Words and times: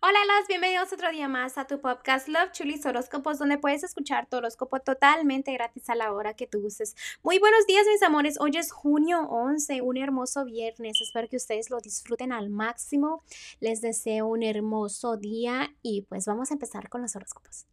Hola, 0.00 0.20
las 0.28 0.46
bienvenidos 0.46 0.92
otro 0.92 1.10
día 1.10 1.26
más 1.26 1.58
a 1.58 1.66
tu 1.66 1.80
podcast 1.80 2.28
Love 2.28 2.52
Chulis 2.52 2.86
Horóscopos, 2.86 3.36
donde 3.36 3.58
puedes 3.58 3.82
escuchar 3.82 4.28
tu 4.28 4.36
horóscopo 4.36 4.78
totalmente 4.78 5.52
gratis 5.52 5.90
a 5.90 5.96
la 5.96 6.12
hora 6.12 6.34
que 6.34 6.46
tú 6.46 6.64
uses. 6.64 6.94
Muy 7.24 7.40
buenos 7.40 7.66
días, 7.66 7.84
mis 7.92 8.00
amores. 8.04 8.38
Hoy 8.38 8.52
es 8.56 8.70
junio 8.70 9.22
11, 9.22 9.82
un 9.82 9.96
hermoso 9.96 10.44
viernes. 10.44 11.00
Espero 11.00 11.26
que 11.28 11.34
ustedes 11.34 11.68
lo 11.68 11.80
disfruten 11.80 12.30
al 12.30 12.48
máximo. 12.48 13.24
Les 13.58 13.80
deseo 13.80 14.28
un 14.28 14.44
hermoso 14.44 15.16
día 15.16 15.74
y 15.82 16.02
pues 16.02 16.26
vamos 16.26 16.52
a 16.52 16.54
empezar 16.54 16.88
con 16.88 17.02
los 17.02 17.16
horóscopos. 17.16 17.66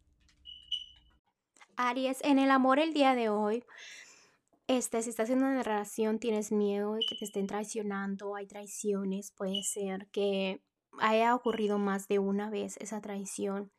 Aries, 1.76 2.18
en 2.24 2.40
el 2.40 2.50
amor 2.50 2.80
el 2.80 2.92
día 2.92 3.14
de 3.14 3.28
hoy. 3.28 3.62
Este, 4.66 5.00
si 5.00 5.10
estás 5.10 5.30
en 5.30 5.44
una 5.44 5.62
relación, 5.62 6.18
tienes 6.18 6.50
miedo 6.50 6.94
de 6.94 7.04
que 7.08 7.14
te 7.14 7.24
estén 7.24 7.46
traicionando, 7.46 8.34
hay 8.34 8.48
traiciones, 8.48 9.30
puede 9.30 9.62
ser 9.62 10.08
que 10.08 10.60
haya 11.00 11.34
ocurrido 11.34 11.78
más 11.78 12.08
de 12.08 12.18
una 12.18 12.50
vez 12.50 12.76
esa 12.78 13.00
traición. 13.00 13.72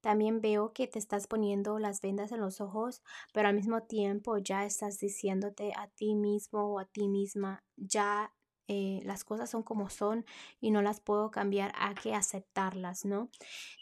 También 0.00 0.40
veo 0.40 0.72
que 0.72 0.88
te 0.88 0.98
estás 0.98 1.28
poniendo 1.28 1.78
las 1.78 2.00
vendas 2.00 2.32
en 2.32 2.40
los 2.40 2.60
ojos, 2.60 3.02
pero 3.32 3.48
al 3.48 3.54
mismo 3.54 3.82
tiempo 3.82 4.36
ya 4.38 4.64
estás 4.64 4.98
diciéndote 4.98 5.72
a 5.76 5.88
ti 5.88 6.16
mismo 6.16 6.72
o 6.72 6.80
a 6.80 6.86
ti 6.86 7.06
misma, 7.08 7.62
ya 7.76 8.34
eh, 8.66 9.00
las 9.04 9.22
cosas 9.22 9.50
son 9.50 9.62
como 9.62 9.90
son 9.90 10.24
y 10.60 10.72
no 10.72 10.82
las 10.82 11.00
puedo 11.00 11.30
cambiar, 11.30 11.72
hay 11.76 11.94
que 11.94 12.14
aceptarlas, 12.14 13.04
¿no? 13.04 13.30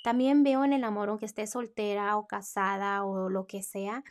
También 0.04 0.42
veo 0.42 0.64
en 0.64 0.74
el 0.74 0.84
amor, 0.84 1.08
aunque 1.08 1.26
estés 1.26 1.50
soltera 1.50 2.16
o 2.16 2.26
casada 2.26 3.04
o 3.04 3.30
lo 3.30 3.46
que 3.46 3.62
sea, 3.62 4.04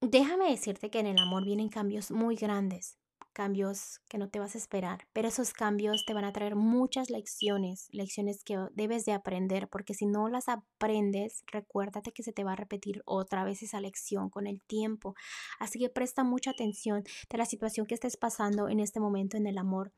déjame 0.00 0.50
decirte 0.50 0.90
que 0.90 1.00
en 1.00 1.06
el 1.06 1.18
amor 1.18 1.44
vienen 1.44 1.68
cambios 1.68 2.10
muy 2.12 2.36
grandes 2.36 3.00
cambios 3.30 4.00
que 4.08 4.18
no 4.18 4.28
te 4.28 4.38
vas 4.38 4.54
a 4.54 4.58
esperar, 4.58 5.06
pero 5.12 5.28
esos 5.28 5.52
cambios 5.52 6.04
te 6.04 6.14
van 6.14 6.24
a 6.24 6.32
traer 6.32 6.56
muchas 6.56 7.10
lecciones, 7.10 7.88
lecciones 7.92 8.44
que 8.44 8.58
debes 8.72 9.04
de 9.04 9.12
aprender, 9.12 9.68
porque 9.68 9.94
si 9.94 10.06
no 10.06 10.28
las 10.28 10.48
aprendes, 10.48 11.42
recuérdate 11.50 12.12
que 12.12 12.22
se 12.22 12.32
te 12.32 12.44
va 12.44 12.52
a 12.52 12.56
repetir 12.56 13.02
otra 13.06 13.44
vez 13.44 13.62
esa 13.62 13.80
lección 13.80 14.30
con 14.30 14.46
el 14.46 14.62
tiempo. 14.62 15.14
Así 15.58 15.78
que 15.78 15.88
presta 15.88 16.24
mucha 16.24 16.50
atención 16.50 17.04
de 17.28 17.38
la 17.38 17.46
situación 17.46 17.86
que 17.86 17.94
estés 17.94 18.16
pasando 18.16 18.68
en 18.68 18.80
este 18.80 19.00
momento 19.00 19.36
en 19.36 19.46
el 19.46 19.58
amor. 19.58 19.92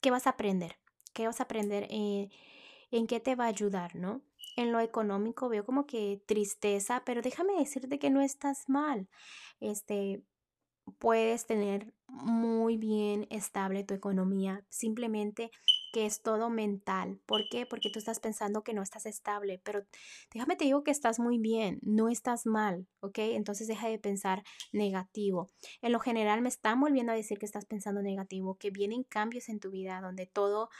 ¿Qué 0.00 0.10
vas 0.10 0.26
a 0.26 0.30
aprender? 0.30 0.78
¿Qué 1.12 1.26
vas 1.26 1.40
a 1.40 1.44
aprender? 1.44 1.86
Eh, 1.90 2.28
¿En 2.90 3.06
qué 3.06 3.20
te 3.20 3.34
va 3.34 3.44
a 3.44 3.48
ayudar, 3.48 3.94
no? 3.96 4.22
En 4.56 4.72
lo 4.72 4.80
económico 4.80 5.48
veo 5.48 5.64
como 5.64 5.86
que 5.86 6.22
tristeza, 6.26 7.02
pero 7.04 7.22
déjame 7.22 7.54
decirte 7.54 7.98
que 7.98 8.10
no 8.10 8.20
estás 8.20 8.68
mal. 8.68 9.08
Este, 9.60 10.22
puedes 10.98 11.46
tener 11.46 11.92
muy 12.08 12.76
bien 12.76 13.26
estable 13.30 13.84
tu 13.84 13.94
economía, 13.94 14.64
simplemente 14.68 15.50
que 15.92 16.06
es 16.06 16.22
todo 16.22 16.50
mental. 16.50 17.20
¿Por 17.26 17.48
qué? 17.50 17.66
Porque 17.66 17.90
tú 17.90 17.98
estás 17.98 18.20
pensando 18.20 18.62
que 18.62 18.74
no 18.74 18.82
estás 18.82 19.06
estable, 19.06 19.60
pero 19.64 19.84
déjame 20.32 20.56
te 20.56 20.64
digo 20.64 20.84
que 20.84 20.90
estás 20.90 21.18
muy 21.18 21.38
bien, 21.38 21.78
no 21.82 22.08
estás 22.08 22.46
mal, 22.46 22.86
¿ok? 23.00 23.18
Entonces 23.18 23.66
deja 23.66 23.88
de 23.88 23.98
pensar 23.98 24.44
negativo. 24.72 25.50
En 25.82 25.92
lo 25.92 26.00
general 26.00 26.42
me 26.42 26.48
están 26.48 26.80
volviendo 26.80 27.12
a 27.12 27.16
decir 27.16 27.38
que 27.38 27.46
estás 27.46 27.66
pensando 27.66 28.02
negativo, 28.02 28.56
que 28.56 28.70
vienen 28.70 29.02
cambios 29.02 29.48
en 29.48 29.60
tu 29.60 29.70
vida 29.70 30.00
donde 30.00 30.26
todo 30.26 30.70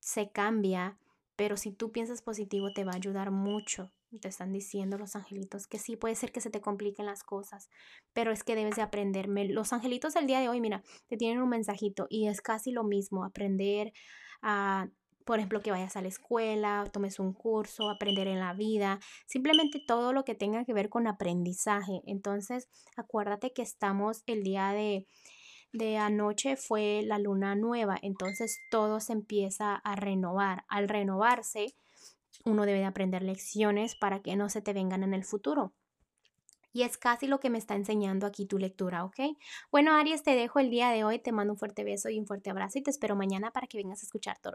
se 0.00 0.30
cambia, 0.30 0.98
pero 1.36 1.56
si 1.56 1.72
tú 1.72 1.92
piensas 1.92 2.22
positivo 2.22 2.72
te 2.72 2.84
va 2.84 2.92
a 2.92 2.96
ayudar 2.96 3.30
mucho. 3.30 3.92
Te 4.20 4.28
están 4.28 4.52
diciendo 4.52 4.98
los 4.98 5.16
angelitos 5.16 5.66
que 5.66 5.78
sí, 5.78 5.96
puede 5.96 6.14
ser 6.14 6.32
que 6.32 6.40
se 6.40 6.50
te 6.50 6.60
compliquen 6.60 7.06
las 7.06 7.22
cosas, 7.22 7.68
pero 8.12 8.30
es 8.32 8.44
que 8.44 8.54
debes 8.54 8.76
de 8.76 8.82
aprenderme. 8.82 9.46
Los 9.48 9.72
angelitos 9.72 10.14
del 10.14 10.26
día 10.26 10.40
de 10.40 10.48
hoy, 10.48 10.60
mira, 10.60 10.82
te 11.08 11.16
tienen 11.16 11.42
un 11.42 11.48
mensajito 11.48 12.06
y 12.08 12.28
es 12.28 12.40
casi 12.40 12.70
lo 12.70 12.84
mismo, 12.84 13.24
aprender 13.24 13.92
a, 14.42 14.88
por 15.24 15.38
ejemplo, 15.38 15.60
que 15.60 15.72
vayas 15.72 15.96
a 15.96 16.02
la 16.02 16.08
escuela, 16.08 16.88
tomes 16.92 17.18
un 17.18 17.32
curso, 17.34 17.90
aprender 17.90 18.28
en 18.28 18.38
la 18.38 18.54
vida, 18.54 19.00
simplemente 19.26 19.82
todo 19.86 20.12
lo 20.12 20.24
que 20.24 20.34
tenga 20.34 20.64
que 20.64 20.72
ver 20.72 20.88
con 20.88 21.08
aprendizaje. 21.08 22.00
Entonces, 22.06 22.68
acuérdate 22.96 23.52
que 23.52 23.62
estamos 23.62 24.22
el 24.26 24.44
día 24.44 24.70
de 24.72 25.06
de 25.72 25.98
anoche 25.98 26.56
fue 26.56 27.02
la 27.04 27.18
luna 27.18 27.54
nueva, 27.54 27.98
entonces 28.00 28.58
todo 28.70 29.00
se 29.00 29.12
empieza 29.12 29.74
a 29.74 29.96
renovar. 29.96 30.64
Al 30.68 30.88
renovarse, 30.88 31.74
uno 32.44 32.66
debe 32.66 32.78
de 32.80 32.84
aprender 32.84 33.22
lecciones 33.22 33.94
para 33.94 34.20
que 34.20 34.36
no 34.36 34.48
se 34.48 34.62
te 34.62 34.72
vengan 34.72 35.02
en 35.02 35.14
el 35.14 35.24
futuro. 35.24 35.72
Y 36.72 36.82
es 36.82 36.98
casi 36.98 37.26
lo 37.26 37.40
que 37.40 37.48
me 37.48 37.56
está 37.56 37.74
enseñando 37.74 38.26
aquí 38.26 38.44
tu 38.44 38.58
lectura, 38.58 39.04
¿ok? 39.04 39.18
Bueno, 39.70 39.94
Aries, 39.94 40.22
te 40.22 40.34
dejo 40.34 40.58
el 40.58 40.68
día 40.68 40.90
de 40.90 41.04
hoy, 41.04 41.18
te 41.18 41.32
mando 41.32 41.54
un 41.54 41.58
fuerte 41.58 41.84
beso 41.84 42.10
y 42.10 42.18
un 42.18 42.26
fuerte 42.26 42.50
abrazo 42.50 42.78
y 42.78 42.82
te 42.82 42.90
espero 42.90 43.16
mañana 43.16 43.50
para 43.50 43.66
que 43.66 43.78
vengas 43.78 44.02
a 44.02 44.06
escuchar 44.06 44.38
tu 44.40 44.50